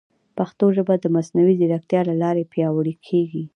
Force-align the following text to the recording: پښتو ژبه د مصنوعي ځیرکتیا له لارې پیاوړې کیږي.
پښتو 0.37 0.65
ژبه 0.75 0.95
د 0.99 1.05
مصنوعي 1.15 1.53
ځیرکتیا 1.59 2.01
له 2.09 2.13
لارې 2.21 2.49
پیاوړې 2.53 2.93
کیږي. 3.07 3.43